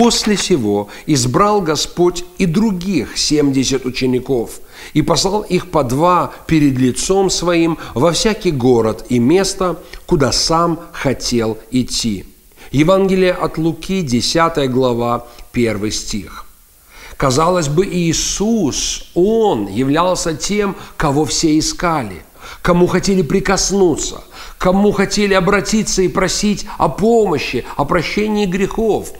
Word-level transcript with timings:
После 0.00 0.34
сего 0.38 0.88
избрал 1.04 1.60
Господь 1.60 2.24
и 2.38 2.46
других 2.46 3.18
семьдесят 3.18 3.84
учеников, 3.84 4.60
и 4.94 5.02
послал 5.02 5.42
их 5.42 5.70
по 5.70 5.84
два 5.84 6.32
перед 6.46 6.78
лицом 6.78 7.28
своим 7.28 7.76
во 7.92 8.12
всякий 8.12 8.50
город 8.50 9.04
и 9.10 9.18
место, 9.18 9.78
куда 10.06 10.32
сам 10.32 10.80
хотел 10.92 11.58
идти. 11.70 12.24
Евангелие 12.70 13.32
от 13.32 13.58
Луки, 13.58 14.00
10 14.00 14.70
глава, 14.70 15.26
1 15.52 15.92
стих. 15.92 16.46
Казалось 17.18 17.68
бы, 17.68 17.84
Иисус, 17.84 19.10
Он 19.14 19.66
являлся 19.66 20.32
тем, 20.32 20.76
кого 20.96 21.26
все 21.26 21.58
искали, 21.58 22.22
кому 22.62 22.86
хотели 22.86 23.20
прикоснуться, 23.20 24.24
кому 24.56 24.92
хотели 24.92 25.34
обратиться 25.34 26.00
и 26.00 26.08
просить 26.08 26.64
о 26.78 26.88
помощи, 26.88 27.66
о 27.76 27.84
прощении 27.84 28.46
грехов– 28.46 29.12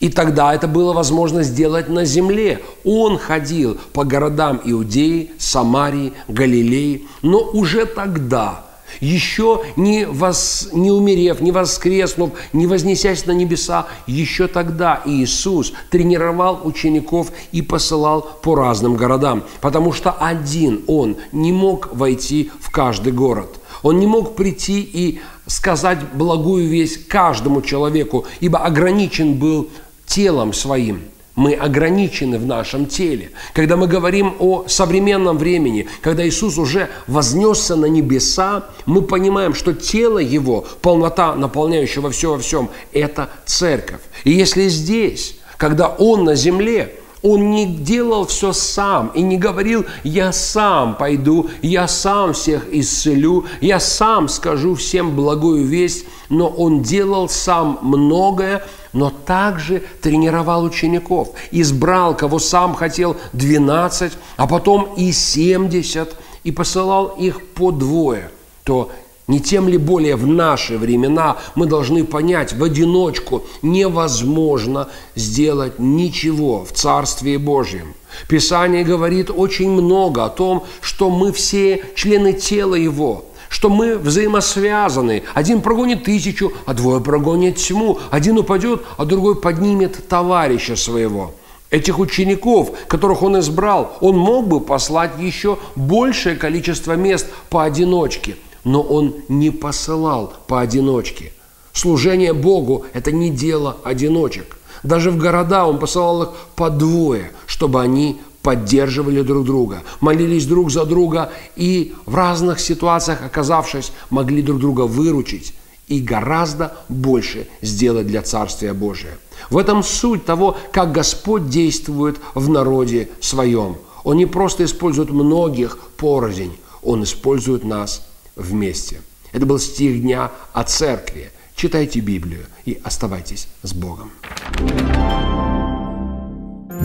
и 0.00 0.08
тогда 0.08 0.54
это 0.54 0.66
было 0.66 0.94
возможно 0.94 1.42
сделать 1.42 1.88
на 1.88 2.04
земле. 2.06 2.60
Он 2.84 3.18
ходил 3.18 3.78
по 3.92 4.04
городам 4.04 4.60
Иудеи, 4.64 5.32
Самарии, 5.38 6.14
Галилеи, 6.26 7.06
но 7.20 7.38
уже 7.52 7.84
тогда, 7.84 8.64
еще 9.00 9.62
не, 9.76 10.06
вос, 10.06 10.70
не 10.72 10.90
умерев, 10.90 11.40
не 11.40 11.52
воскреснув, 11.52 12.30
не 12.54 12.66
вознесясь 12.66 13.26
на 13.26 13.32
небеса, 13.32 13.86
еще 14.06 14.48
тогда 14.48 15.02
Иисус 15.04 15.74
тренировал 15.90 16.60
учеников 16.64 17.30
и 17.52 17.60
посылал 17.60 18.22
по 18.42 18.54
разным 18.54 18.96
городам, 18.96 19.44
потому 19.60 19.92
что 19.92 20.10
один 20.12 20.82
Он 20.86 21.18
не 21.30 21.52
мог 21.52 21.90
войти 21.92 22.50
в 22.58 22.70
каждый 22.70 23.12
город. 23.12 23.60
Он 23.82 23.98
не 23.98 24.06
мог 24.06 24.34
прийти 24.34 24.80
и 24.80 25.20
сказать 25.46 25.98
благую 26.12 26.68
весть 26.68 27.08
каждому 27.08 27.62
человеку, 27.62 28.24
ибо 28.40 28.58
ограничен 28.58 29.34
был 29.34 29.68
телом 30.10 30.52
своим. 30.52 31.02
Мы 31.36 31.54
ограничены 31.54 32.38
в 32.38 32.44
нашем 32.44 32.86
теле. 32.86 33.30
Когда 33.54 33.76
мы 33.76 33.86
говорим 33.86 34.34
о 34.40 34.64
современном 34.66 35.38
времени, 35.38 35.86
когда 36.02 36.26
Иисус 36.28 36.58
уже 36.58 36.90
вознесся 37.06 37.76
на 37.76 37.86
небеса, 37.86 38.66
мы 38.84 39.02
понимаем, 39.02 39.54
что 39.54 39.72
тело 39.72 40.18
Его, 40.18 40.66
полнота, 40.82 41.34
наполняющего 41.36 42.10
все 42.10 42.32
во 42.32 42.38
всем, 42.38 42.68
это 42.92 43.30
церковь. 43.46 44.00
И 44.24 44.32
если 44.32 44.68
здесь, 44.68 45.36
когда 45.56 45.88
Он 45.88 46.24
на 46.24 46.34
земле, 46.34 46.96
он 47.22 47.50
не 47.50 47.66
делал 47.66 48.26
все 48.26 48.52
сам 48.52 49.08
и 49.14 49.22
не 49.22 49.36
говорил, 49.36 49.84
я 50.04 50.32
сам 50.32 50.94
пойду, 50.94 51.50
я 51.62 51.86
сам 51.86 52.32
всех 52.32 52.66
исцелю, 52.72 53.44
я 53.60 53.78
сам 53.78 54.28
скажу 54.28 54.74
всем 54.74 55.14
благую 55.14 55.66
весть, 55.66 56.06
но 56.28 56.48
он 56.48 56.82
делал 56.82 57.28
сам 57.28 57.78
многое, 57.82 58.64
но 58.92 59.10
также 59.10 59.82
тренировал 60.00 60.64
учеников, 60.64 61.30
избрал, 61.50 62.16
кого 62.16 62.38
сам 62.38 62.74
хотел, 62.74 63.16
12, 63.32 64.12
а 64.36 64.46
потом 64.46 64.94
и 64.96 65.12
70, 65.12 66.16
и 66.44 66.52
посылал 66.52 67.08
их 67.18 67.46
по 67.48 67.70
двое, 67.70 68.30
то 68.64 68.90
не 69.30 69.38
тем 69.38 69.68
ли 69.68 69.78
более 69.78 70.16
в 70.16 70.26
наши 70.26 70.76
времена 70.76 71.36
мы 71.54 71.66
должны 71.66 72.02
понять, 72.04 72.52
в 72.52 72.64
одиночку 72.64 73.44
невозможно 73.62 74.88
сделать 75.14 75.78
ничего 75.78 76.64
в 76.64 76.72
Царстве 76.72 77.38
Божьем. 77.38 77.94
Писание 78.28 78.82
говорит 78.82 79.30
очень 79.30 79.70
много 79.70 80.24
о 80.24 80.30
том, 80.30 80.64
что 80.80 81.10
мы 81.10 81.32
все 81.32 81.84
члены 81.94 82.32
тела 82.32 82.74
Его, 82.74 83.24
что 83.48 83.68
мы 83.68 83.96
взаимосвязаны. 83.96 85.22
Один 85.32 85.60
прогонит 85.60 86.02
тысячу, 86.02 86.52
а 86.66 86.74
двое 86.74 87.00
прогонят 87.00 87.54
тьму. 87.54 88.00
Один 88.10 88.36
упадет, 88.36 88.82
а 88.96 89.04
другой 89.04 89.40
поднимет 89.40 90.08
товарища 90.08 90.74
своего. 90.74 91.34
Этих 91.70 92.00
учеников, 92.00 92.72
которых 92.88 93.22
он 93.22 93.38
избрал, 93.38 93.96
он 94.00 94.18
мог 94.18 94.48
бы 94.48 94.58
послать 94.58 95.12
еще 95.20 95.56
большее 95.76 96.34
количество 96.34 96.94
мест 96.94 97.28
поодиночке– 97.48 98.34
но 98.64 98.82
он 98.82 99.14
не 99.28 99.50
посылал 99.50 100.34
поодиночке. 100.46 101.32
Служение 101.72 102.32
Богу– 102.32 102.84
это 102.92 103.12
не 103.12 103.30
дело 103.30 103.76
одиночек. 103.84 104.56
Даже 104.82 105.10
в 105.10 105.18
города 105.18 105.66
он 105.66 105.78
посылал 105.78 106.22
их 106.24 106.28
по 106.56 106.70
двое, 106.70 107.32
чтобы 107.46 107.80
они 107.80 108.20
поддерживали 108.42 109.22
друг 109.22 109.44
друга, 109.44 109.82
молились 110.00 110.46
друг 110.46 110.70
за 110.70 110.84
друга 110.86 111.30
и 111.56 111.94
в 112.06 112.14
разных 112.14 112.58
ситуациях, 112.58 113.20
оказавшись, 113.22 113.92
могли 114.08 114.42
друг 114.42 114.58
друга 114.58 114.82
выручить 114.82 115.54
и 115.88 116.00
гораздо 116.00 116.76
больше 116.88 117.48
сделать 117.60 118.06
для 118.06 118.22
Царствия 118.22 118.72
Божия. 118.72 119.18
В 119.50 119.58
этом 119.58 119.82
суть 119.82 120.24
того, 120.24 120.56
как 120.72 120.92
Господь 120.92 121.48
действует 121.48 122.18
в 122.34 122.48
народе 122.48 123.10
своем. 123.20 123.76
Он 124.04 124.16
не 124.16 124.26
просто 124.26 124.64
использует 124.64 125.10
многих 125.10 125.78
порознь, 125.98 126.56
Он 126.82 127.02
использует 127.02 127.64
нас 127.64 128.06
вместе. 128.36 129.00
Это 129.32 129.46
был 129.46 129.58
стих 129.58 130.00
дня 130.00 130.30
о 130.52 130.64
церкви. 130.64 131.30
Читайте 131.54 132.00
Библию 132.00 132.46
и 132.64 132.80
оставайтесь 132.84 133.48
с 133.62 133.72
Богом. 133.72 134.10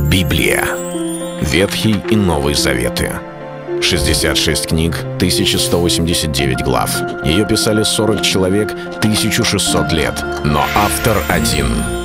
Библия. 0.09 0.65
Ветхий 1.41 1.95
и 2.09 2.15
Новый 2.15 2.55
Заветы. 2.55 3.19
66 3.81 4.67
книг, 4.67 4.97
1189 5.17 6.63
глав. 6.63 6.91
Ее 7.25 7.45
писали 7.47 7.83
40 7.83 8.21
человек, 8.21 8.71
1600 8.71 9.91
лет. 9.91 10.23
Но 10.43 10.63
автор 10.75 11.17
один– 11.29 11.67